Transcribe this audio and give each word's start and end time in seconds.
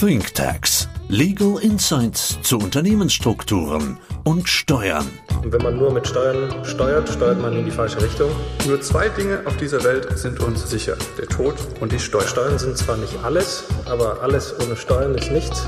ThinkTax. 0.00 0.88
Legal 1.08 1.58
Insights 1.60 2.40
zu 2.42 2.58
Unternehmensstrukturen 2.58 3.98
und 4.22 4.48
Steuern. 4.48 5.10
Und 5.42 5.52
wenn 5.52 5.60
man 5.60 5.76
nur 5.76 5.92
mit 5.92 6.06
Steuern 6.06 6.64
steuert, 6.64 7.08
steuert 7.08 7.42
man 7.42 7.56
in 7.56 7.64
die 7.64 7.72
falsche 7.72 8.00
Richtung. 8.00 8.30
Nur 8.68 8.80
zwei 8.80 9.08
Dinge 9.08 9.42
auf 9.44 9.56
dieser 9.56 9.82
Welt 9.82 10.16
sind 10.16 10.38
uns 10.38 10.70
sicher. 10.70 10.96
Der 11.18 11.26
Tod 11.26 11.56
und 11.80 11.90
die 11.90 11.98
Steuern. 11.98 12.28
Steuern 12.28 12.58
sind 12.60 12.78
zwar 12.78 12.96
nicht 12.96 13.18
alles, 13.24 13.64
aber 13.86 14.22
alles 14.22 14.54
ohne 14.60 14.76
Steuern 14.76 15.16
ist 15.16 15.32
nichts. 15.32 15.66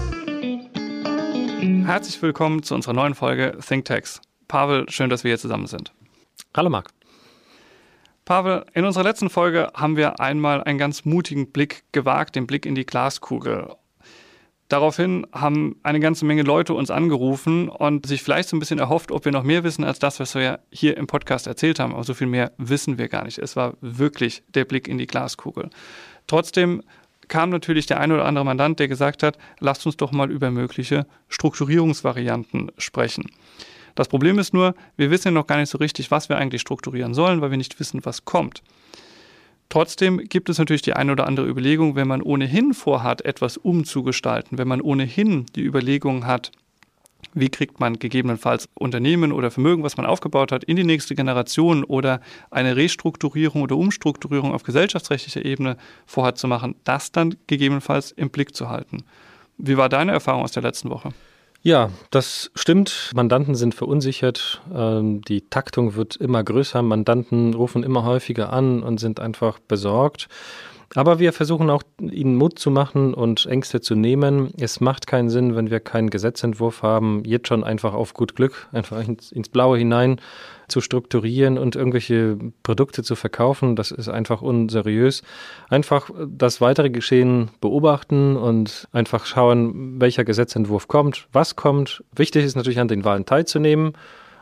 Herzlich 1.86 2.22
willkommen 2.22 2.62
zu 2.62 2.76
unserer 2.76 2.92
neuen 2.92 3.16
Folge 3.16 3.58
ThinkTax. 3.60 4.20
Pavel, 4.46 4.88
schön, 4.90 5.10
dass 5.10 5.24
wir 5.24 5.30
hier 5.30 5.38
zusammen 5.38 5.66
sind. 5.66 5.92
Hallo 6.56 6.70
Marc. 6.70 6.90
Pavel, 8.24 8.64
in 8.74 8.84
unserer 8.84 9.02
letzten 9.02 9.28
Folge 9.28 9.72
haben 9.74 9.96
wir 9.96 10.20
einmal 10.20 10.62
einen 10.62 10.78
ganz 10.78 11.04
mutigen 11.04 11.50
Blick 11.50 11.82
gewagt, 11.90 12.36
den 12.36 12.46
Blick 12.46 12.64
in 12.64 12.76
die 12.76 12.86
Glaskugel. 12.86 13.74
Daraufhin 14.70 15.26
haben 15.32 15.74
eine 15.82 15.98
ganze 15.98 16.24
Menge 16.24 16.42
Leute 16.42 16.74
uns 16.74 16.92
angerufen 16.92 17.68
und 17.68 18.06
sich 18.06 18.22
vielleicht 18.22 18.48
so 18.48 18.56
ein 18.56 18.60
bisschen 18.60 18.78
erhofft, 18.78 19.10
ob 19.10 19.24
wir 19.24 19.32
noch 19.32 19.42
mehr 19.42 19.64
wissen 19.64 19.82
als 19.82 19.98
das, 19.98 20.20
was 20.20 20.36
wir 20.36 20.60
hier 20.70 20.96
im 20.96 21.08
Podcast 21.08 21.48
erzählt 21.48 21.80
haben. 21.80 21.92
Aber 21.92 22.04
so 22.04 22.14
viel 22.14 22.28
mehr 22.28 22.52
wissen 22.56 22.96
wir 22.96 23.08
gar 23.08 23.24
nicht. 23.24 23.38
Es 23.38 23.56
war 23.56 23.74
wirklich 23.80 24.44
der 24.54 24.64
Blick 24.64 24.86
in 24.86 24.96
die 24.96 25.08
Glaskugel. 25.08 25.70
Trotzdem 26.28 26.84
kam 27.26 27.50
natürlich 27.50 27.86
der 27.86 27.98
ein 27.98 28.12
oder 28.12 28.24
andere 28.24 28.44
Mandant, 28.44 28.78
der 28.78 28.86
gesagt 28.86 29.24
hat, 29.24 29.38
lasst 29.58 29.86
uns 29.86 29.96
doch 29.96 30.12
mal 30.12 30.30
über 30.30 30.52
mögliche 30.52 31.04
Strukturierungsvarianten 31.28 32.70
sprechen. 32.78 33.26
Das 33.96 34.06
Problem 34.06 34.38
ist 34.38 34.54
nur, 34.54 34.76
wir 34.96 35.10
wissen 35.10 35.28
ja 35.28 35.32
noch 35.32 35.48
gar 35.48 35.58
nicht 35.58 35.70
so 35.70 35.78
richtig, 35.78 36.12
was 36.12 36.28
wir 36.28 36.36
eigentlich 36.36 36.60
strukturieren 36.60 37.12
sollen, 37.12 37.40
weil 37.40 37.50
wir 37.50 37.58
nicht 37.58 37.80
wissen, 37.80 38.04
was 38.04 38.24
kommt. 38.24 38.62
Trotzdem 39.70 40.18
gibt 40.18 40.48
es 40.48 40.58
natürlich 40.58 40.82
die 40.82 40.94
eine 40.94 41.12
oder 41.12 41.28
andere 41.28 41.46
Überlegung, 41.46 41.94
wenn 41.94 42.08
man 42.08 42.22
ohnehin 42.22 42.74
vorhat, 42.74 43.24
etwas 43.24 43.56
umzugestalten, 43.56 44.58
wenn 44.58 44.66
man 44.66 44.80
ohnehin 44.80 45.46
die 45.54 45.62
Überlegung 45.62 46.26
hat, 46.26 46.50
wie 47.34 47.50
kriegt 47.50 47.78
man 47.78 48.00
gegebenenfalls 48.00 48.68
Unternehmen 48.74 49.30
oder 49.30 49.52
Vermögen, 49.52 49.84
was 49.84 49.96
man 49.96 50.06
aufgebaut 50.06 50.50
hat, 50.50 50.64
in 50.64 50.74
die 50.74 50.82
nächste 50.82 51.14
Generation 51.14 51.84
oder 51.84 52.20
eine 52.50 52.74
Restrukturierung 52.74 53.62
oder 53.62 53.76
Umstrukturierung 53.76 54.52
auf 54.52 54.64
gesellschaftsrechtlicher 54.64 55.44
Ebene 55.44 55.76
vorhat 56.04 56.36
zu 56.36 56.48
machen, 56.48 56.74
das 56.82 57.12
dann 57.12 57.36
gegebenenfalls 57.46 58.10
im 58.10 58.30
Blick 58.30 58.56
zu 58.56 58.68
halten. 58.68 59.04
Wie 59.56 59.76
war 59.76 59.88
deine 59.88 60.10
Erfahrung 60.10 60.42
aus 60.42 60.52
der 60.52 60.64
letzten 60.64 60.90
Woche? 60.90 61.12
Ja, 61.62 61.90
das 62.10 62.50
stimmt. 62.54 63.10
Mandanten 63.14 63.54
sind 63.54 63.74
verunsichert. 63.74 64.62
Ähm, 64.74 65.20
die 65.22 65.42
Taktung 65.42 65.94
wird 65.94 66.16
immer 66.16 66.42
größer. 66.42 66.80
Mandanten 66.80 67.52
rufen 67.52 67.82
immer 67.82 68.04
häufiger 68.04 68.50
an 68.50 68.82
und 68.82 68.98
sind 68.98 69.20
einfach 69.20 69.58
besorgt. 69.58 70.28
Aber 70.96 71.20
wir 71.20 71.32
versuchen 71.32 71.70
auch, 71.70 71.84
ihnen 72.00 72.34
Mut 72.34 72.58
zu 72.58 72.68
machen 72.68 73.14
und 73.14 73.46
Ängste 73.46 73.80
zu 73.80 73.94
nehmen. 73.94 74.52
Es 74.58 74.80
macht 74.80 75.06
keinen 75.06 75.30
Sinn, 75.30 75.54
wenn 75.54 75.70
wir 75.70 75.78
keinen 75.78 76.10
Gesetzentwurf 76.10 76.82
haben, 76.82 77.22
jetzt 77.24 77.46
schon 77.46 77.62
einfach 77.62 77.94
auf 77.94 78.12
gut 78.12 78.34
Glück, 78.34 78.68
einfach 78.72 79.06
ins, 79.06 79.30
ins 79.30 79.48
Blaue 79.48 79.78
hinein 79.78 80.20
zu 80.66 80.80
strukturieren 80.80 81.58
und 81.58 81.76
irgendwelche 81.76 82.38
Produkte 82.64 83.04
zu 83.04 83.14
verkaufen. 83.14 83.76
Das 83.76 83.92
ist 83.92 84.08
einfach 84.08 84.42
unseriös. 84.42 85.22
Einfach 85.68 86.10
das 86.26 86.60
weitere 86.60 86.90
Geschehen 86.90 87.50
beobachten 87.60 88.36
und 88.36 88.88
einfach 88.92 89.26
schauen, 89.26 90.00
welcher 90.00 90.24
Gesetzentwurf 90.24 90.88
kommt, 90.88 91.28
was 91.32 91.54
kommt. 91.54 92.02
Wichtig 92.16 92.44
ist 92.44 92.56
natürlich 92.56 92.80
an 92.80 92.88
den 92.88 93.04
Wahlen 93.04 93.26
teilzunehmen 93.26 93.92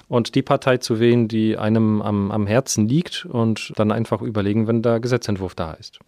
und 0.09 0.35
die 0.35 0.43
Partei 0.43 0.79
zu 0.79 0.99
wählen, 0.99 1.29
die 1.29 1.59
einem 1.59 2.01
am, 2.01 2.31
am 2.31 2.47
Herzen 2.47 2.89
liegt 2.89 3.27
und 3.27 3.75
dann 3.77 3.93
einfach 3.93 4.23
überlegen, 4.23 4.67
wenn 4.67 4.81
der 4.81 5.01
Gesetzentwurf 5.01 5.55
da 5.55 5.73
ist. 5.73 5.99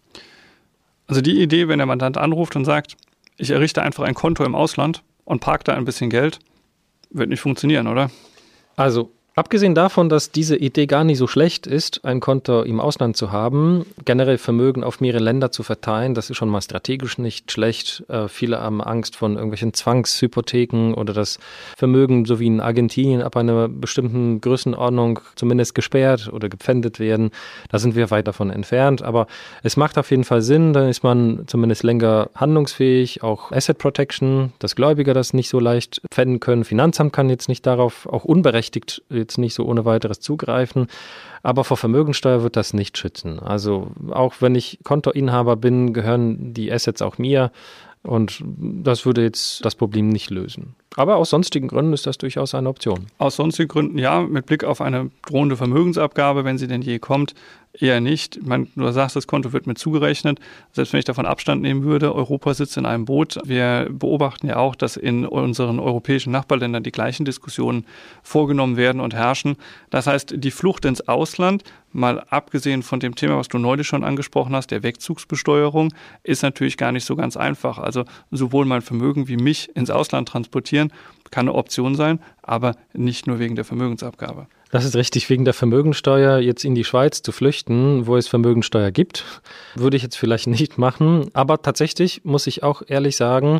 Also 1.07 1.21
die 1.21 1.41
Idee, 1.41 1.67
wenn 1.67 1.79
der 1.79 1.87
Mandant 1.87 2.17
anruft 2.17 2.55
und 2.55 2.65
sagt, 2.65 2.97
ich 3.37 3.51
errichte 3.51 3.81
einfach 3.81 4.03
ein 4.03 4.13
Konto 4.13 4.43
im 4.43 4.55
Ausland 4.55 5.03
und 5.25 5.39
parke 5.39 5.63
da 5.65 5.73
ein 5.73 5.85
bisschen 5.85 6.09
Geld, 6.09 6.39
wird 7.09 7.29
nicht 7.29 7.41
funktionieren, 7.41 7.87
oder? 7.87 8.11
Also 8.75 9.11
Abgesehen 9.33 9.75
davon, 9.75 10.09
dass 10.09 10.31
diese 10.31 10.57
Idee 10.57 10.87
gar 10.87 11.05
nicht 11.05 11.17
so 11.17 11.25
schlecht 11.25 11.65
ist, 11.65 12.03
ein 12.03 12.19
Konto 12.19 12.63
im 12.63 12.81
Ausland 12.81 13.15
zu 13.15 13.31
haben, 13.31 13.85
generell 14.03 14.37
Vermögen 14.37 14.83
auf 14.83 14.99
mehrere 14.99 15.23
Länder 15.23 15.53
zu 15.53 15.63
verteilen, 15.63 16.13
das 16.13 16.29
ist 16.29 16.35
schon 16.35 16.49
mal 16.49 16.61
strategisch 16.61 17.17
nicht 17.17 17.49
schlecht. 17.49 18.03
Äh, 18.09 18.27
viele 18.27 18.59
haben 18.59 18.81
Angst 18.81 19.15
von 19.15 19.35
irgendwelchen 19.35 19.73
Zwangshypotheken 19.73 20.95
oder 20.95 21.13
das 21.13 21.39
Vermögen, 21.77 22.25
so 22.25 22.41
wie 22.41 22.47
in 22.47 22.59
Argentinien, 22.59 23.21
ab 23.21 23.37
einer 23.37 23.69
bestimmten 23.69 24.41
Größenordnung 24.41 25.21
zumindest 25.35 25.75
gesperrt 25.75 26.29
oder 26.33 26.49
gepfändet 26.49 26.99
werden. 26.99 27.31
Da 27.69 27.79
sind 27.79 27.95
wir 27.95 28.11
weit 28.11 28.27
davon 28.27 28.49
entfernt. 28.49 29.01
Aber 29.01 29.27
es 29.63 29.77
macht 29.77 29.97
auf 29.97 30.11
jeden 30.11 30.25
Fall 30.25 30.41
Sinn, 30.41 30.73
dann 30.73 30.89
ist 30.89 31.05
man 31.05 31.43
zumindest 31.47 31.83
länger 31.83 32.29
handlungsfähig. 32.35 33.23
Auch 33.23 33.53
Asset 33.53 33.77
Protection, 33.77 34.51
dass 34.59 34.75
Gläubiger 34.75 35.13
das 35.13 35.33
nicht 35.33 35.47
so 35.47 35.61
leicht 35.61 36.01
pfänden 36.11 36.41
können. 36.41 36.65
Finanzamt 36.65 37.13
kann 37.13 37.29
jetzt 37.29 37.47
nicht 37.47 37.65
darauf 37.65 38.07
auch 38.07 38.25
unberechtigt 38.25 39.01
jetzt 39.21 39.37
nicht 39.37 39.53
so 39.53 39.65
ohne 39.65 39.85
weiteres 39.85 40.19
zugreifen. 40.19 40.87
Aber 41.43 41.63
vor 41.63 41.77
Vermögensteuer 41.77 42.43
wird 42.43 42.55
das 42.55 42.73
nicht 42.73 42.97
schützen. 42.97 43.39
Also 43.39 43.91
auch 44.11 44.35
wenn 44.39 44.55
ich 44.55 44.79
Kontoinhaber 44.83 45.55
bin, 45.55 45.93
gehören 45.93 46.53
die 46.53 46.71
Assets 46.71 47.01
auch 47.01 47.17
mir. 47.17 47.51
Und 48.03 48.43
das 48.45 49.05
würde 49.05 49.23
jetzt 49.23 49.63
das 49.63 49.75
Problem 49.75 50.09
nicht 50.09 50.29
lösen. 50.29 50.75
Aber 50.97 51.15
aus 51.15 51.29
sonstigen 51.29 51.69
Gründen 51.69 51.93
ist 51.93 52.05
das 52.05 52.17
durchaus 52.17 52.53
eine 52.53 52.67
Option. 52.67 53.07
Aus 53.17 53.37
sonstigen 53.37 53.69
Gründen 53.69 53.97
ja, 53.97 54.21
mit 54.21 54.45
Blick 54.45 54.65
auf 54.65 54.81
eine 54.81 55.09
drohende 55.25 55.55
Vermögensabgabe, 55.55 56.43
wenn 56.43 56.57
sie 56.57 56.67
denn 56.67 56.81
je 56.81 56.99
kommt, 56.99 57.33
eher 57.73 58.01
nicht. 58.01 58.35
Ich 58.35 58.45
meine, 58.45 58.67
du 58.75 58.91
sagst, 58.91 59.15
das 59.15 59.27
Konto 59.27 59.53
wird 59.53 59.67
mir 59.67 59.75
zugerechnet. 59.75 60.39
Selbst 60.73 60.91
wenn 60.91 60.99
ich 60.99 61.05
davon 61.05 61.25
Abstand 61.25 61.61
nehmen 61.61 61.83
würde, 61.83 62.13
Europa 62.13 62.53
sitzt 62.53 62.75
in 62.75 62.85
einem 62.85 63.05
Boot. 63.05 63.39
Wir 63.45 63.87
beobachten 63.89 64.47
ja 64.47 64.57
auch, 64.57 64.75
dass 64.75 64.97
in 64.97 65.25
unseren 65.25 65.79
europäischen 65.79 66.31
Nachbarländern 66.31 66.83
die 66.83 66.91
gleichen 66.91 67.23
Diskussionen 67.23 67.85
vorgenommen 68.23 68.75
werden 68.75 68.99
und 68.99 69.13
herrschen. 69.13 69.55
Das 69.89 70.07
heißt, 70.07 70.33
die 70.35 70.51
Flucht 70.51 70.83
ins 70.83 71.07
Ausland, 71.07 71.63
mal 71.93 72.21
abgesehen 72.29 72.83
von 72.83 72.99
dem 72.99 73.15
Thema, 73.15 73.37
was 73.37 73.47
du 73.47 73.57
neulich 73.57 73.87
schon 73.87 74.03
angesprochen 74.03 74.55
hast, 74.55 74.71
der 74.71 74.83
Wegzugsbesteuerung, 74.83 75.93
ist 76.23 76.43
natürlich 76.43 76.77
gar 76.77 76.91
nicht 76.91 77.05
so 77.05 77.15
ganz 77.15 77.37
einfach. 77.37 77.77
Also 77.77 78.05
sowohl 78.31 78.65
mein 78.65 78.81
Vermögen 78.81 79.27
wie 79.27 79.37
mich 79.37 79.73
ins 79.75 79.89
Ausland 79.89 80.29
transportieren 80.29 80.80
kann 81.31 81.47
eine 81.47 81.55
Option 81.55 81.95
sein, 81.95 82.19
aber 82.41 82.75
nicht 82.93 83.27
nur 83.27 83.39
wegen 83.39 83.55
der 83.55 83.65
Vermögensabgabe. 83.65 84.47
Das 84.71 84.85
ist 84.85 84.95
richtig, 84.95 85.29
wegen 85.29 85.43
der 85.43 85.53
Vermögensteuer 85.53 86.39
jetzt 86.39 86.63
in 86.63 86.75
die 86.75 86.85
Schweiz 86.85 87.21
zu 87.21 87.33
flüchten, 87.33 88.07
wo 88.07 88.15
es 88.15 88.29
Vermögensteuer 88.29 88.91
gibt, 88.91 89.25
würde 89.75 89.97
ich 89.97 90.03
jetzt 90.03 90.15
vielleicht 90.15 90.47
nicht 90.47 90.77
machen. 90.77 91.29
Aber 91.33 91.61
tatsächlich 91.61 92.21
muss 92.23 92.47
ich 92.47 92.63
auch 92.63 92.81
ehrlich 92.87 93.17
sagen, 93.17 93.59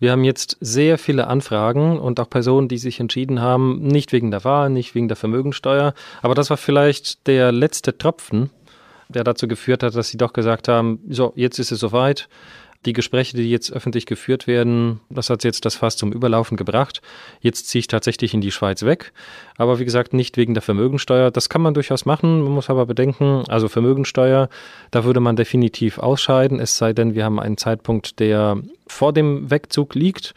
wir 0.00 0.10
haben 0.10 0.24
jetzt 0.24 0.56
sehr 0.60 0.98
viele 0.98 1.28
Anfragen 1.28 2.00
und 2.00 2.18
auch 2.18 2.28
Personen, 2.28 2.66
die 2.66 2.78
sich 2.78 2.98
entschieden 2.98 3.40
haben, 3.40 3.82
nicht 3.82 4.12
wegen 4.12 4.32
der 4.32 4.42
Wahl, 4.42 4.68
nicht 4.68 4.96
wegen 4.96 5.06
der 5.06 5.16
Vermögensteuer. 5.16 5.94
Aber 6.22 6.34
das 6.34 6.50
war 6.50 6.56
vielleicht 6.56 7.28
der 7.28 7.52
letzte 7.52 7.96
Tropfen, 7.96 8.50
der 9.08 9.22
dazu 9.22 9.46
geführt 9.46 9.84
hat, 9.84 9.94
dass 9.94 10.08
sie 10.08 10.18
doch 10.18 10.32
gesagt 10.32 10.66
haben, 10.66 10.98
so, 11.08 11.32
jetzt 11.36 11.60
ist 11.60 11.70
es 11.70 11.78
soweit. 11.78 12.28
Die 12.86 12.92
Gespräche, 12.92 13.36
die 13.36 13.50
jetzt 13.50 13.72
öffentlich 13.72 14.06
geführt 14.06 14.46
werden, 14.46 15.00
das 15.10 15.30
hat 15.30 15.42
jetzt 15.42 15.64
das 15.64 15.74
Fass 15.74 15.96
zum 15.96 16.12
Überlaufen 16.12 16.56
gebracht. 16.56 17.02
Jetzt 17.40 17.66
ziehe 17.68 17.80
ich 17.80 17.88
tatsächlich 17.88 18.34
in 18.34 18.40
die 18.40 18.52
Schweiz 18.52 18.84
weg. 18.84 19.12
Aber 19.56 19.80
wie 19.80 19.84
gesagt, 19.84 20.14
nicht 20.14 20.36
wegen 20.36 20.54
der 20.54 20.62
Vermögensteuer. 20.62 21.32
Das 21.32 21.48
kann 21.48 21.60
man 21.60 21.74
durchaus 21.74 22.06
machen. 22.06 22.42
Man 22.42 22.52
muss 22.52 22.70
aber 22.70 22.86
bedenken, 22.86 23.42
also 23.48 23.68
Vermögensteuer, 23.68 24.48
da 24.92 25.04
würde 25.04 25.18
man 25.18 25.34
definitiv 25.34 25.98
ausscheiden, 25.98 26.60
es 26.60 26.76
sei 26.76 26.92
denn, 26.92 27.14
wir 27.14 27.24
haben 27.24 27.40
einen 27.40 27.56
Zeitpunkt, 27.56 28.20
der 28.20 28.58
vor 28.86 29.12
dem 29.12 29.50
Wegzug 29.50 29.94
liegt. 29.94 30.34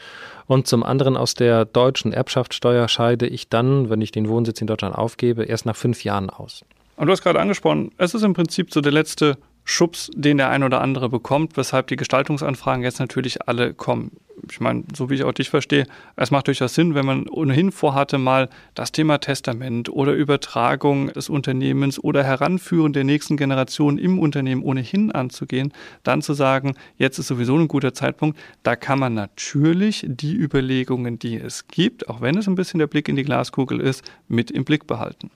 Und 0.48 0.68
zum 0.68 0.84
anderen 0.84 1.16
aus 1.16 1.36
der 1.36 1.64
deutschen 1.64 2.12
Erbschaftssteuer 2.12 2.88
scheide 2.90 3.28
ich 3.28 3.48
dann, 3.48 3.90
wenn 3.90 4.02
ich 4.02 4.12
den 4.12 4.28
Wohnsitz 4.28 4.60
in 4.60 4.68
Deutschland 4.68 4.96
aufgebe, 4.96 5.46
erst 5.46 5.66
nach 5.66 5.76
fünf 5.76 6.04
Jahren 6.04 6.30
aus. 6.30 6.66
Und 6.98 7.08
du 7.08 7.14
hast 7.14 7.24
gerade 7.24 7.40
angesprochen, 7.40 7.92
es 7.98 8.14
ist 8.14 8.24
im 8.24 8.34
Prinzip 8.34 8.74
so 8.74 8.82
der 8.82 8.92
letzte 8.92 9.38
Schubs, 9.64 10.10
den 10.14 10.38
der 10.38 10.50
ein 10.50 10.64
oder 10.64 10.82
andere 10.82 11.10
bekommt, 11.10 11.56
weshalb 11.58 11.88
die 11.88 11.96
Gestaltungsanfragen 11.96 12.84
jetzt 12.84 13.00
natürlich 13.00 13.48
alle 13.48 13.74
kommen. 13.74 14.12
Ich 14.50 14.60
meine, 14.60 14.84
so 14.96 15.10
wie 15.10 15.16
ich 15.16 15.24
auch 15.24 15.34
dich 15.34 15.50
verstehe, 15.50 15.86
es 16.16 16.32
macht 16.32 16.48
durchaus 16.48 16.74
Sinn, 16.74 16.96
wenn 16.96 17.06
man 17.06 17.28
ohnehin 17.28 17.72
vorhatte, 17.72 18.18
mal 18.18 18.50
das 18.74 18.92
Thema 18.92 19.20
Testament 19.20 19.90
oder 19.90 20.14
Übertragung 20.14 21.08
des 21.08 21.30
Unternehmens 21.30 22.04
oder 22.04 22.24
Heranführen 22.24 22.94
der 22.94 23.04
nächsten 23.04 23.38
Generation 23.38 23.98
im 23.98 24.18
Unternehmen 24.18 24.64
ohnehin 24.64 25.12
anzugehen, 25.12 25.74
dann 26.04 26.22
zu 26.22 26.34
sagen, 26.34 26.74
jetzt 26.98 27.20
ist 27.20 27.28
sowieso 27.28 27.56
ein 27.56 27.68
guter 27.68 27.94
Zeitpunkt. 27.94 28.40
Da 28.64 28.76
kann 28.76 29.00
man 29.00 29.14
natürlich 29.14 30.06
die 30.08 30.36
Überlegungen, 30.36 31.20
die 31.20 31.36
es 31.36 31.68
gibt, 31.68 32.10
auch 32.10 32.22
wenn 32.22 32.38
es 32.38 32.48
ein 32.48 32.56
bisschen 32.56 32.80
der 32.80 32.88
Blick 32.88 33.10
in 33.10 33.16
die 33.16 33.24
Glaskugel 33.24 33.80
ist, 33.80 34.04
mit 34.28 34.50
im 34.50 34.66
Blick 34.66 34.88
behalten. 34.88 35.30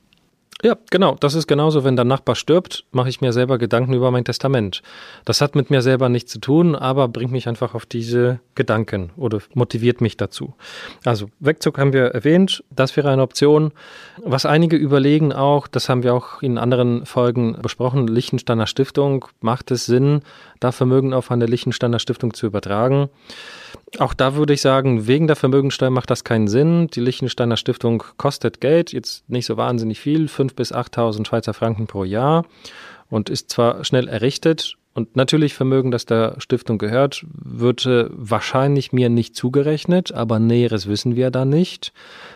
Ja, 0.63 0.78
genau. 0.90 1.16
Das 1.19 1.36
ist 1.36 1.48
genauso, 1.48 1.84
wenn 1.84 1.96
der 1.96 2.06
Nachbar 2.06 2.34
stirbt, 2.36 2.86
mache 2.92 3.10
ich 3.10 3.19
mir 3.19 3.34
selber 3.34 3.57
Gedanken 3.57 3.94
über 3.94 4.10
mein 4.10 4.24
Testament. 4.24 4.81
Das 5.25 5.42
hat 5.42 5.54
mit 5.54 5.69
mir 5.69 5.81
selber 5.81 6.07
nichts 6.07 6.31
zu 6.31 6.40
tun, 6.40 6.75
aber 6.75 7.07
bringt 7.10 7.31
mich 7.31 7.50
einfach 7.50 7.75
auf 7.75 7.86
diese 7.86 8.40
Gedanken 8.56 9.12
oder 9.18 9.40
motiviert 9.54 10.00
mich 10.00 10.16
dazu. 10.16 10.54
Also 11.04 11.30
Wegzug 11.40 11.78
haben 11.78 11.92
wir 11.92 12.06
erwähnt, 12.06 12.63
das 12.69 12.96
wäre 12.96 13.10
eine 13.10 13.22
Option. 13.22 13.74
Was 14.24 14.46
einige 14.46 14.78
überlegen 14.78 15.34
auch, 15.34 15.68
das 15.68 15.90
haben 15.90 16.04
wir 16.04 16.13
auch 16.13 16.42
in 16.42 16.58
anderen 16.58 17.06
Folgen 17.06 17.58
besprochen, 17.62 18.08
Lichtensteiner 18.08 18.66
Stiftung, 18.66 19.25
macht 19.42 19.72
es 19.72 19.86
Sinn, 19.86 20.22
da 20.62 20.72
Vermögen 20.72 21.13
auf 21.13 21.31
eine 21.31 21.48
Lichtensteiner 21.48 22.00
Stiftung 22.00 22.34
zu 22.34 22.46
übertragen? 22.46 23.10
Auch 23.98 24.14
da 24.14 24.36
würde 24.36 24.54
ich 24.54 24.62
sagen, 24.62 25.08
wegen 25.08 25.28
der 25.28 25.36
Vermögensteuer 25.36 25.90
macht 25.90 26.10
das 26.10 26.24
keinen 26.24 26.48
Sinn. 26.48 26.88
Die 26.88 27.00
Liechtensteiner 27.00 27.58
Stiftung 27.58 28.04
kostet 28.18 28.62
Geld, 28.62 28.92
jetzt 28.92 29.30
nicht 29.30 29.46
so 29.46 29.58
wahnsinnig 29.58 30.00
viel, 30.00 30.26
5.000 30.26 30.56
bis 30.56 30.74
8.000 30.74 31.28
Schweizer 31.28 31.54
Franken 31.54 31.88
pro 31.88 32.04
Jahr 32.04 32.46
und 33.10 33.30
ist 33.30 33.50
zwar 33.50 33.84
schnell 33.86 34.08
errichtet 34.08 34.76
und 34.96 35.18
natürlich 35.18 35.54
Vermögen, 35.54 35.92
das 35.92 36.06
der 36.06 36.36
Stiftung 36.38 36.78
gehört, 36.78 37.26
wird 37.30 37.86
wahrscheinlich 37.86 38.94
mir 38.94 39.10
nicht 39.10 39.36
zugerechnet, 39.36 40.14
aber 40.14 40.40
Näheres 40.40 40.88
wissen 40.88 41.18
wir 41.18 41.32
da 41.32 41.44
nicht. 41.44 41.92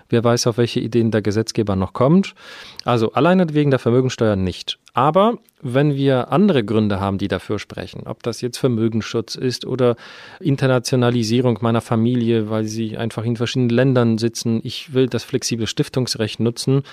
Wer 0.10 0.26
weiß, 0.26 0.46
auf 0.48 0.58
welche 0.58 0.82
Ideen 0.82 1.10
der 1.10 1.22
Gesetzgeber 1.22 1.78
noch 1.78 1.94
kommt. 1.94 2.36
Also 2.84 3.14
alleine 3.14 3.54
wegen 3.54 3.70
der 3.70 3.80
Vermögensteuer 3.80 4.36
nicht. 4.36 4.78
Aber 4.94 5.38
wenn 5.62 5.96
wir 5.96 6.32
andere 6.32 6.64
Gründe 6.64 7.00
haben, 7.00 7.18
die 7.18 7.28
dafür 7.28 7.60
sprechen, 7.60 8.04
ob 8.06 8.24
das 8.24 8.42
jetzt 8.42 8.58
Vermögensschutz 8.58 9.36
ist 9.36 9.66
oder 9.66 9.96
Internationalisierung 10.40 11.60
meiner 11.62 11.82
Familie, 11.82 12.50
weil 12.50 12.66
sie 12.66 12.98
einfach 12.98 13.24
in 13.24 13.36
verschiedenen 13.36 13.70
Ländern 13.70 14.18
sitzen, 14.18 14.62
ich 14.64 14.94
will 14.94 15.08
das 15.08 15.24
flexible 15.24 15.68
Stiftungsrecht 15.68 16.40
nutzen, 16.40 16.84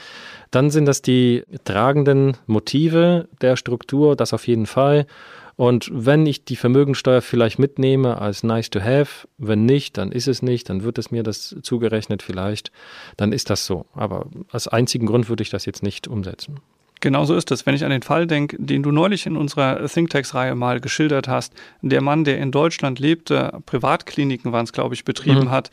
dann 0.51 0.71
sind 0.71 0.87
das 0.87 1.01
die 1.03 1.45
tragenden 1.65 2.37
Motive 2.47 3.29
der 3.41 3.57
Struktur, 3.57 4.17
das 4.17 4.33
auf 4.33 4.47
jeden 4.47 4.67
Fall. 4.67 5.07
Und 5.57 5.89
wenn 5.91 6.27
ich 6.27 6.45
die 6.45 6.57
Vermögensteuer 6.57 7.23
vielleicht 7.23 7.59
mitnehme 7.59 8.21
als 8.21 8.43
nice 8.43 8.69
to 8.69 8.81
have, 8.81 9.27
wenn 9.39 9.65
nicht, 9.65 9.97
dann 9.97 10.13
ist 10.13 10.29
es 10.29 10.43
nicht, 10.43 10.69
dann 10.69 10.83
wird 10.83 10.99
es 10.99 11.11
mir 11.11 11.23
das 11.23 11.57
zugerechnet 11.63 12.23
vielleicht, 12.23 12.71
dann 13.17 13.33
ist 13.33 13.49
das 13.49 13.65
so. 13.65 13.87
Aber 13.95 14.27
als 14.51 14.69
einzigen 14.69 15.07
Grund 15.07 15.31
würde 15.31 15.43
ich 15.43 15.51
das 15.51 15.65
jetzt 15.65 15.83
nicht 15.83 16.09
umsetzen. 16.09 16.61
Genau 17.07 17.25
so 17.25 17.37
ist 17.37 17.53
es. 17.53 17.67
Wenn 17.67 17.77
ich 17.77 17.85
an 17.85 17.93
den 17.93 18.03
Fall 18.03 18.27
denke, 18.27 18.57
den 18.59 18.83
du 18.83 18.91
neulich 18.91 19.27
in 19.27 19.37
unserer 19.37 19.87
ThinkTax-Reihe 19.87 20.57
mal 20.57 20.81
geschildert 20.81 21.29
hast, 21.29 21.55
der 21.81 22.03
Mann, 22.03 22.25
der 22.25 22.39
in 22.39 22.51
Deutschland 22.51 22.99
lebte, 22.99 23.61
Privatkliniken 23.65 24.51
waren 24.51 24.65
es, 24.65 24.73
glaube 24.73 24.97
ich, 24.97 25.05
betrieben 25.05 25.45
mhm. 25.45 25.51
hat, 25.53 25.71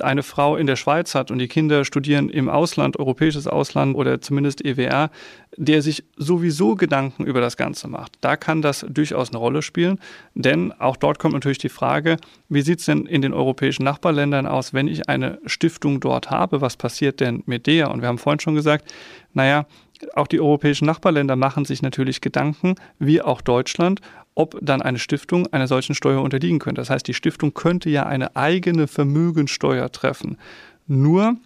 eine 0.00 0.24
Frau 0.24 0.56
in 0.56 0.66
der 0.66 0.74
Schweiz 0.74 1.14
hat 1.14 1.30
und 1.30 1.38
die 1.38 1.46
Kinder 1.46 1.84
studieren 1.84 2.28
im 2.28 2.48
Ausland, 2.48 2.98
europäisches 2.98 3.46
Ausland 3.46 3.94
oder 3.94 4.20
zumindest 4.20 4.64
EWR, 4.64 5.12
der 5.56 5.82
sich 5.82 6.02
sowieso 6.16 6.74
Gedanken 6.74 7.26
über 7.26 7.40
das 7.40 7.56
Ganze 7.56 7.86
macht. 7.86 8.14
Da 8.20 8.36
kann 8.36 8.60
das 8.60 8.84
durchaus 8.88 9.28
eine 9.28 9.38
Rolle 9.38 9.62
spielen, 9.62 10.00
denn 10.34 10.72
auch 10.72 10.96
dort 10.96 11.20
kommt 11.20 11.34
natürlich 11.34 11.58
die 11.58 11.68
Frage, 11.68 12.16
wie 12.48 12.62
sieht 12.62 12.80
es 12.80 12.86
denn 12.86 13.06
in 13.06 13.22
den 13.22 13.34
europäischen 13.34 13.84
Nachbarländern 13.84 14.46
aus, 14.46 14.74
wenn 14.74 14.88
ich 14.88 15.08
eine 15.08 15.38
Stiftung 15.46 16.00
dort 16.00 16.30
habe, 16.32 16.60
was 16.60 16.76
passiert 16.76 17.20
denn 17.20 17.44
mit 17.46 17.68
der? 17.68 17.92
Und 17.92 18.00
wir 18.00 18.08
haben 18.08 18.18
vorhin 18.18 18.40
schon 18.40 18.56
gesagt, 18.56 18.92
naja, 19.34 19.66
auch 20.14 20.26
die 20.26 20.40
europäischen 20.40 20.86
Nachbarländer 20.86 21.36
machen 21.36 21.64
sich 21.64 21.82
natürlich 21.82 22.20
Gedanken, 22.20 22.74
wie 22.98 23.22
auch 23.22 23.40
Deutschland, 23.40 24.00
ob 24.34 24.58
dann 24.60 24.82
eine 24.82 24.98
Stiftung 24.98 25.46
einer 25.52 25.68
solchen 25.68 25.94
Steuer 25.94 26.22
unterliegen 26.22 26.58
könnte. 26.58 26.80
Das 26.80 26.90
heißt, 26.90 27.06
die 27.06 27.14
Stiftung 27.14 27.54
könnte 27.54 27.90
ja 27.90 28.06
eine 28.06 28.36
eigene 28.36 28.86
Vermögenssteuer 28.86 29.90
treffen. 29.92 30.38
Nur, 30.86 31.36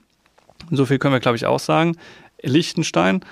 so 0.71 0.87
viel 0.87 0.99
können 0.99 1.15
wir, 1.15 1.21
glaube 1.21 1.37
ich, 1.37 1.47
auch 1.47 1.61
sagen, 1.61 1.97
Liechtenstein 2.43 3.25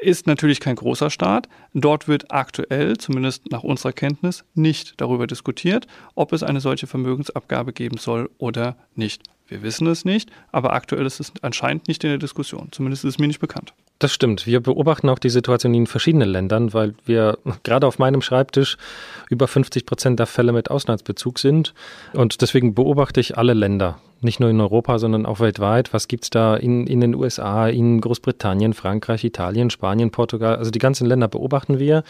ist 0.00 0.26
natürlich 0.26 0.60
kein 0.60 0.76
großer 0.76 1.10
Staat. 1.10 1.48
Dort 1.74 2.06
wird 2.06 2.30
aktuell, 2.30 2.96
zumindest 2.98 3.50
nach 3.50 3.64
unserer 3.64 3.92
Kenntnis, 3.92 4.44
nicht 4.54 5.00
darüber 5.00 5.26
diskutiert, 5.26 5.86
ob 6.14 6.32
es 6.32 6.42
eine 6.42 6.60
solche 6.60 6.86
Vermögensabgabe 6.86 7.72
geben 7.72 7.98
soll 7.98 8.30
oder 8.38 8.76
nicht. 8.94 9.22
Wir 9.48 9.62
wissen 9.62 9.86
es 9.86 10.04
nicht, 10.04 10.30
aber 10.52 10.72
aktuell 10.74 11.06
ist 11.06 11.20
es 11.20 11.32
anscheinend 11.42 11.88
nicht 11.88 12.04
in 12.04 12.10
der 12.10 12.18
Diskussion. 12.18 12.68
Zumindest 12.70 13.04
ist 13.04 13.14
es 13.14 13.18
mir 13.18 13.26
nicht 13.26 13.40
bekannt. 13.40 13.72
Das 13.98 14.12
stimmt. 14.12 14.46
Wir 14.46 14.60
beobachten 14.60 15.08
auch 15.08 15.18
die 15.18 15.28
Situation 15.28 15.74
in 15.74 15.88
verschiedenen 15.88 16.28
Ländern, 16.28 16.72
weil 16.72 16.94
wir 17.04 17.38
gerade 17.64 17.84
auf 17.84 17.98
meinem 17.98 18.22
Schreibtisch 18.22 18.76
über 19.28 19.48
50 19.48 19.86
Prozent 19.86 20.20
der 20.20 20.26
Fälle 20.26 20.52
mit 20.52 20.70
Auslandsbezug 20.70 21.40
sind. 21.40 21.74
Und 22.12 22.40
deswegen 22.40 22.74
beobachte 22.74 23.18
ich 23.18 23.36
alle 23.36 23.54
Länder, 23.54 23.98
nicht 24.20 24.38
nur 24.38 24.50
in 24.50 24.60
Europa, 24.60 25.00
sondern 25.00 25.26
auch 25.26 25.40
weltweit. 25.40 25.92
Was 25.92 26.06
gibt 26.06 26.24
es 26.24 26.30
da 26.30 26.54
in, 26.54 26.86
in 26.86 27.00
den 27.00 27.16
USA, 27.16 27.66
in 27.66 28.00
Großbritannien, 28.00 28.72
Frankreich, 28.72 29.24
Italien, 29.24 29.68
Spanien, 29.68 30.12
Portugal? 30.12 30.54
Also 30.54 30.70
die 30.70 30.78
ganzen 30.78 31.08
Länder 31.08 31.26
beobachten 31.26 31.80
wir. 31.80 32.04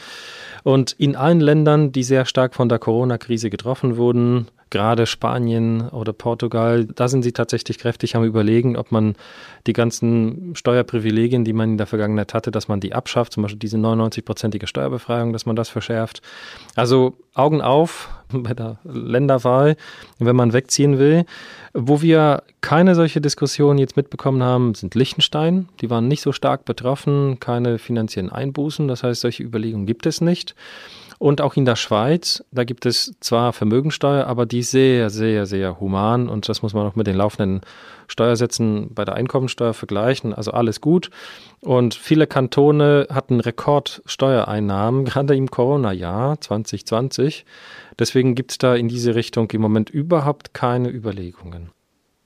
Und 0.65 0.93
in 0.93 1.17
allen 1.17 1.41
Ländern, 1.41 1.91
die 1.91 2.03
sehr 2.03 2.27
stark 2.27 2.55
von 2.55 2.69
der 2.69 2.79
Corona-Krise 2.79 3.49
getroffen 3.49 3.97
wurden, 3.97 4.49
gerade 4.71 5.07
Spanien 5.07 5.89
oder 5.89 6.13
Portugal, 6.13 6.85
da 6.85 7.09
sind 7.09 7.23
sie 7.23 7.33
tatsächlich 7.33 7.79
kräftig 7.79 8.17
am 8.17 8.25
Überlegen, 8.25 8.77
ob 8.77 8.93
man 8.93 9.15
die 9.67 9.73
ganzen 9.73 10.55
Steuerprivilegien, 10.55 11.45
die 11.45 11.53
man 11.53 11.73
in 11.73 11.79
der 11.79 11.87
Vergangenheit 11.87 12.35
hatte, 12.35 12.51
dass 12.51 12.69
man 12.69 12.81
die 12.81 12.95
abschafft, 12.95 13.33
zum 13.33 13.43
Beispiel 13.43 13.59
diese 13.59 13.79
99-prozentige 13.79 14.67
Steuerbefreiung, 14.67 15.33
dass 15.33 15.47
man 15.47 15.57
das 15.57 15.69
verschärft. 15.69 16.23
Also 16.75 17.17
Augen 17.35 17.61
auf 17.63 18.11
bei 18.33 18.55
der 18.55 18.79
Länderwahl, 18.85 19.77
wenn 20.19 20.37
man 20.37 20.53
wegziehen 20.53 20.99
will. 20.99 21.25
Wo 21.73 22.03
wir 22.03 22.43
keine 22.61 22.95
solche 22.95 23.21
Diskussion 23.21 23.79
jetzt 23.79 23.97
mitbekommen 23.97 24.43
haben, 24.43 24.75
sind 24.75 24.95
Liechtenstein. 24.95 25.69
Die 25.81 25.91
waren 25.91 26.09
nicht 26.09 26.23
so 26.23 26.33
stark 26.33 26.65
betroffen, 26.65 27.41
keine 27.41 27.79
finanziellen 27.79 28.31
Einbußen. 28.31 28.89
Das 28.89 29.03
heißt, 29.03 29.21
solche 29.21 29.43
Überlegungen 29.43 29.87
gibt 29.87 30.07
es 30.07 30.21
nicht. 30.21 30.55
Und 31.19 31.41
auch 31.41 31.57
in 31.57 31.65
der 31.65 31.75
Schweiz, 31.75 32.45
da 32.53 32.63
gibt 32.63 32.87
es 32.87 33.17
zwar 33.19 33.53
Vermögensteuer, 33.53 34.27
aber 34.27 34.47
die 34.47 34.63
sehr, 34.63 35.11
sehr, 35.11 35.47
sehr 35.47 35.81
human 35.81 36.29
und 36.29 36.49
das 36.49 36.63
muss 36.63 36.75
man 36.75 36.87
auch 36.87 36.95
mit 36.95 37.09
den 37.09 37.17
laufenden 37.17 37.61
Steuersätzen 38.07 38.95
bei 38.95 39.05
der 39.05 39.15
Einkommensteuer 39.15 39.75
vergleichen. 39.75 40.33
Also 40.33 40.53
alles 40.53 40.81
gut. 40.81 41.11
Und 41.61 41.95
viele 41.95 42.29
Kantone 42.29 43.09
hatten 43.11 43.41
Rekordsteuereinnahmen, 43.41 45.05
gerade 45.07 45.35
im 45.35 45.51
Corona-Jahr 45.51 46.41
2020. 46.41 47.45
Deswegen 47.99 48.37
gibt 48.37 48.53
es 48.53 48.59
da 48.59 48.77
in 48.77 48.87
diese 48.87 49.17
Richtung 49.17 49.51
im 49.51 49.61
Moment 49.61 49.91
überhaupt 49.91 50.55
keine 50.55 50.89
Überlegungen. 50.89 51.71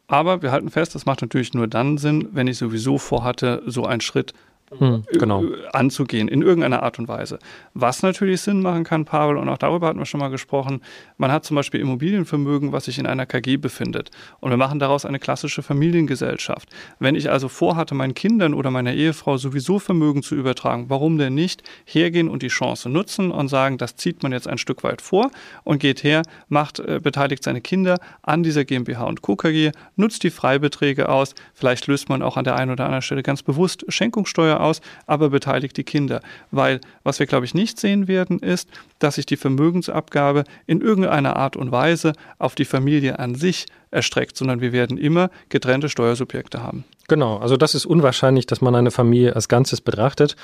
Aber 0.07 0.43
wir 0.43 0.53
halten 0.53 0.69
fest, 0.69 0.95
das 0.95 1.07
macht 1.07 1.23
natürlich 1.23 1.55
nur 1.55 1.67
dann 1.67 1.97
Sinn, 1.97 2.29
wenn 2.33 2.47
ich 2.47 2.59
sowieso 2.59 2.99
vorhatte, 2.99 3.63
so 3.65 3.87
einen 3.87 4.03
Schritt 4.03 4.35
hm, 4.79 5.05
genau. 5.13 5.45
Anzugehen, 5.73 6.29
in 6.29 6.43
irgendeiner 6.43 6.83
Art 6.83 6.99
und 6.99 7.09
Weise. 7.09 7.39
Was 7.75 8.03
natürlich 8.03 8.41
Sinn 8.41 8.63
machen 8.63 8.85
kann, 8.85 9.05
Pavel, 9.05 9.37
und 9.37 9.49
auch 9.49 9.59
darüber 9.59 9.89
hatten 9.89 9.99
wir 9.99 10.07
schon 10.07 10.21
mal 10.21 10.29
gesprochen, 10.29 10.83
man 11.19 11.31
hat 11.31 11.45
zum 11.45 11.57
Beispiel 11.57 11.81
Immobilienvermögen, 11.81 12.73
was 12.73 12.87
sich 12.87 12.99
in 12.99 13.07
einer 13.07 13.27
KG 13.27 13.57
befindet. 13.57 14.11
Und 14.41 14.51
wir 14.51 14.57
machen 14.57 14.79
daraus 14.79 15.05
eine 15.05 15.19
klassische 15.19 15.63
Familiengesellschaft. 15.63 16.69
Wenn 16.99 17.15
ich 17.15 17.31
also 17.31 17.49
vorhatte, 17.49 17.95
meinen 17.95 18.15
Kindern 18.15 18.55
oder 18.55 18.71
meiner 18.71 18.95
Ehefrau 18.95 19.37
sowieso 19.37 19.79
Vermögen 19.79 20.23
zu 20.23 20.35
übertragen, 20.35 20.87
warum 20.89 21.19
denn 21.19 21.35
nicht 21.35 21.63
hergehen 21.85 22.29
und 22.29 22.43
die 22.43 22.49
Chance 22.49 22.89
nutzen 22.89 23.31
und 23.31 23.49
sagen, 23.49 23.79
das 23.79 23.97
zieht 23.97 24.23
man 24.23 24.33
jetzt 24.33 24.49
ein 24.49 24.59
Stück 24.59 24.85
weit 24.85 25.03
vor 25.03 25.31
und 25.65 25.79
geht 25.79 26.03
her, 26.03 26.23
macht, 26.49 26.81
äh, 26.81 27.01
beteiligt 27.03 27.43
seine 27.43 27.61
Kinder 27.61 27.99
an 28.23 28.43
dieser 28.43 28.65
GmbH 28.65 29.05
und 29.05 29.23
Co. 29.23 29.37
KG, 29.37 29.73
nutzt 29.97 30.23
die 30.23 30.31
Freibeträge 30.31 31.09
aus, 31.09 31.35
vielleicht 31.55 31.87
löst 31.87 32.09
man 32.09 32.23
auch 32.23 32.37
an 32.37 32.45
der 32.45 32.57
einen 32.57 32.71
oder 32.71 32.85
anderen 32.85 33.03
Stelle 33.03 33.23
ganz 33.23 33.43
bewusst 33.43 33.85
Schenkungssteuer 33.89 34.61
aus, 34.63 34.81
aber 35.07 35.31
beteiligt 35.31 35.77
die 35.77 35.85
Kinder. 35.85 36.21
Weil 36.51 36.81
was 37.05 37.19
wir, 37.19 37.27
glaube 37.27 37.45
ich, 37.45 37.55
nicht 37.55 37.79
sehen 37.79 38.09
werden, 38.09 38.39
ist, 38.39 38.69
dass 38.99 39.17
sich 39.17 39.27
die 39.27 39.37
Vermögensabgabe 39.37 40.45
in 40.67 40.81
irgendeiner 40.81 41.37
Art 41.37 41.57
und 41.57 41.73
Weise 41.73 42.13
auf 42.39 42.55
die 42.55 42.65
Familie 42.65 43.19
an 43.19 43.35
sich 43.35 43.67
erstreckt, 43.91 44.37
sondern 44.37 44.61
wir 44.61 44.73
werden 44.73 44.97
immer 44.97 45.31
getrennte 45.49 45.89
Steuersubjekte 45.89 46.63
haben. 46.63 46.85
Genau, 47.09 47.37
also 47.37 47.57
das 47.57 47.75
ist 47.75 47.85
unwahrscheinlich, 47.85 48.47
dass 48.47 48.61
man 48.61 48.75
eine 48.75 48.91
Familie 48.91 49.35
als 49.37 49.49
Ganzes 49.49 49.81
betrachtet. 49.81 50.37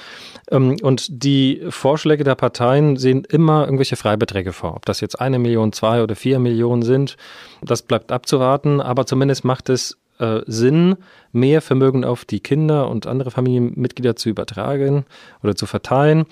Ähm, 0.51 0.77
und 0.83 1.23
die 1.25 1.63
Vorschläge 1.71 2.25
der 2.25 2.35
Parteien 2.35 2.97
sehen 2.97 3.25
immer 3.25 3.65
irgendwelche 3.65 3.97
Freibeträge 3.97 4.53
vor. 4.53 4.75
Ob 4.77 4.85
das 4.85 5.01
jetzt 5.01 5.21
eine 5.21 5.39
Million, 5.39 5.73
zwei 5.73 6.03
oder 6.03 6.15
vier 6.15 6.39
Millionen 6.39 6.83
sind, 6.83 7.17
das 7.63 7.83
bleibt 7.83 8.13
abzuwarten. 8.13 8.81
Aber 8.81 9.07
zumindest 9.07 9.45
macht 9.45 9.71
es 9.71 9.97
äh, 10.19 10.41
Sinn, 10.47 10.97
mehr 11.33 11.63
Vermögen 11.63 12.05
auf 12.05 12.25
die 12.25 12.41
Kinder 12.41 12.89
und 12.89 13.07
andere 13.07 13.31
Familienmitglieder 13.31 14.17
zu 14.17 14.29
übertragen 14.29 15.05
oder 15.43 15.55
zu 15.55 15.67
verteilen. 15.67 16.27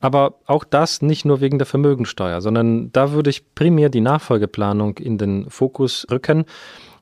Aber 0.00 0.38
auch 0.46 0.64
das 0.64 1.02
nicht 1.02 1.24
nur 1.24 1.40
wegen 1.40 1.58
der 1.58 1.66
Vermögensteuer, 1.66 2.40
sondern 2.40 2.92
da 2.92 3.12
würde 3.12 3.30
ich 3.30 3.54
primär 3.54 3.88
die 3.88 4.00
Nachfolgeplanung 4.00 4.98
in 4.98 5.18
den 5.18 5.50
Fokus 5.50 6.06
rücken. 6.08 6.44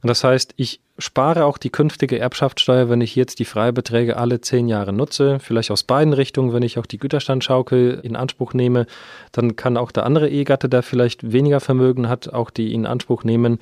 Das 0.02 0.25
heißt, 0.25 0.54
ich 0.56 0.80
spare 0.99 1.45
auch 1.45 1.59
die 1.59 1.71
künftige 1.71 2.18
Erbschaftssteuer, 2.18 2.88
wenn 2.88 3.00
ich 3.00 3.16
jetzt 3.16 3.38
die 3.38 3.45
Freibeträge 3.45 4.16
alle 4.16 4.40
zehn 4.40 4.68
Jahre 4.68 4.92
nutze, 4.92 5.38
vielleicht 5.40 5.71
aus 5.71 5.83
beiden 5.83 6.12
Richtungen, 6.12 6.52
wenn 6.52 6.62
ich 6.62 6.78
auch 6.78 6.87
die 6.87 6.99
Güterstandschaukel 6.99 8.00
in 8.02 8.16
Anspruch 8.16 8.54
nehme, 8.54 8.87
dann 9.33 9.56
kann 9.56 9.76
auch 9.76 9.92
der 9.92 10.06
andere 10.06 10.28
Ehegatte, 10.28 10.68
der 10.68 10.83
vielleicht 10.83 11.33
weniger 11.33 11.61
Vermögen 11.61 12.09
hat, 12.09 12.33
auch 12.33 12.50
die 12.50 12.73
in 12.73 12.87
Anspruch 12.87 13.25
nehmen. 13.25 13.59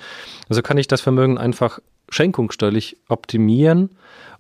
Also 0.48 0.62
kann 0.62 0.78
ich 0.78 0.86
das 0.86 1.00
Vermögen 1.00 1.38
einfach 1.38 1.80
schenkungssteuerlich 2.10 2.96
optimieren 3.08 3.90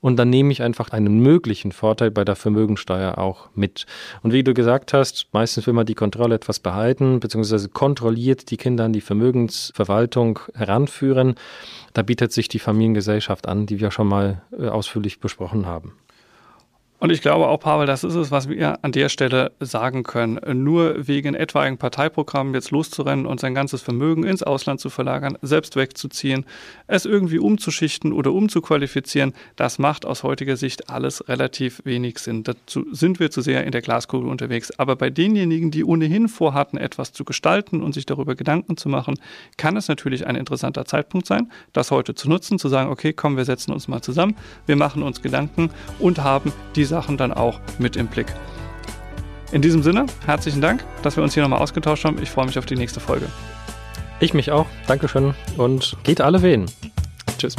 und 0.04 0.16
dann 0.16 0.28
nehme 0.28 0.52
ich 0.52 0.62
einfach 0.62 0.90
einen 0.90 1.20
möglichen 1.20 1.72
Vorteil 1.72 2.10
bei 2.10 2.26
der 2.26 2.36
Vermögensteuer 2.36 3.16
auch 3.16 3.48
mit. 3.54 3.86
Und 4.22 4.34
wie 4.34 4.44
du 4.44 4.52
gesagt 4.52 4.92
hast, 4.92 5.28
meistens 5.32 5.66
will 5.66 5.72
man 5.72 5.86
die 5.86 5.94
Kontrolle 5.94 6.34
etwas 6.34 6.58
behalten, 6.58 7.20
beziehungsweise 7.20 7.70
kontrolliert 7.70 8.50
die 8.50 8.58
Kinder 8.58 8.84
an 8.84 8.92
die 8.92 9.00
Vermögensverwaltung 9.00 10.40
heranführen. 10.54 11.36
Da 11.94 12.02
bietet 12.02 12.32
sich 12.32 12.48
die 12.48 12.58
Familiengesellschaft 12.58 13.48
an, 13.48 13.64
die 13.64 13.80
wir 13.80 13.90
schon 13.90 14.08
mal 14.08 14.42
äh, 14.58 14.68
ausführlich 14.68 15.20
besprochen 15.20 15.64
haben. 15.64 15.94
Und 17.04 17.10
ich 17.10 17.20
glaube 17.20 17.48
auch, 17.48 17.60
Pavel, 17.60 17.86
das 17.86 18.02
ist 18.02 18.14
es, 18.14 18.30
was 18.30 18.48
wir 18.48 18.82
an 18.82 18.90
der 18.90 19.10
Stelle 19.10 19.52
sagen 19.60 20.04
können. 20.04 20.40
Nur 20.64 21.06
wegen 21.06 21.34
etwaigen 21.34 21.76
Parteiprogrammen 21.76 22.54
jetzt 22.54 22.70
loszurennen 22.70 23.26
und 23.26 23.40
sein 23.40 23.54
ganzes 23.54 23.82
Vermögen 23.82 24.24
ins 24.24 24.42
Ausland 24.42 24.80
zu 24.80 24.88
verlagern, 24.88 25.36
selbst 25.42 25.76
wegzuziehen, 25.76 26.46
es 26.86 27.04
irgendwie 27.04 27.38
umzuschichten 27.38 28.14
oder 28.14 28.32
umzuqualifizieren, 28.32 29.34
das 29.56 29.78
macht 29.78 30.06
aus 30.06 30.22
heutiger 30.22 30.56
Sicht 30.56 30.88
alles 30.88 31.28
relativ 31.28 31.82
wenig 31.84 32.20
Sinn. 32.20 32.42
Dazu 32.42 32.86
sind 32.90 33.20
wir 33.20 33.30
zu 33.30 33.42
sehr 33.42 33.64
in 33.64 33.72
der 33.72 33.82
Glaskugel 33.82 34.30
unterwegs. 34.30 34.70
Aber 34.78 34.96
bei 34.96 35.10
denjenigen, 35.10 35.70
die 35.70 35.84
ohnehin 35.84 36.26
vorhatten, 36.28 36.78
etwas 36.78 37.12
zu 37.12 37.26
gestalten 37.26 37.82
und 37.82 37.92
sich 37.92 38.06
darüber 38.06 38.34
Gedanken 38.34 38.78
zu 38.78 38.88
machen, 38.88 39.16
kann 39.58 39.76
es 39.76 39.88
natürlich 39.88 40.26
ein 40.26 40.36
interessanter 40.36 40.86
Zeitpunkt 40.86 41.26
sein, 41.26 41.52
das 41.74 41.90
heute 41.90 42.14
zu 42.14 42.30
nutzen, 42.30 42.58
zu 42.58 42.70
sagen, 42.70 42.88
okay, 42.90 43.12
komm, 43.12 43.36
wir 43.36 43.44
setzen 43.44 43.74
uns 43.74 43.88
mal 43.88 44.00
zusammen, 44.00 44.36
wir 44.64 44.76
machen 44.76 45.02
uns 45.02 45.20
Gedanken 45.20 45.68
und 45.98 46.24
haben 46.24 46.50
diese 46.74 46.93
Sachen 46.94 47.16
dann 47.16 47.32
auch 47.32 47.60
mit 47.78 47.96
im 47.96 48.06
Blick. 48.06 48.28
In 49.50 49.62
diesem 49.62 49.82
Sinne, 49.82 50.06
herzlichen 50.26 50.60
Dank, 50.60 50.84
dass 51.02 51.16
wir 51.16 51.22
uns 51.22 51.34
hier 51.34 51.42
nochmal 51.42 51.60
ausgetauscht 51.60 52.04
haben. 52.04 52.22
Ich 52.22 52.30
freue 52.30 52.46
mich 52.46 52.58
auf 52.58 52.66
die 52.66 52.76
nächste 52.76 53.00
Folge. 53.00 53.26
Ich 54.20 54.32
mich 54.32 54.52
auch. 54.52 54.66
Dankeschön 54.86 55.34
und 55.56 55.96
geht 56.04 56.20
alle 56.20 56.42
wählen. 56.42 56.66
Tschüss. 57.36 57.56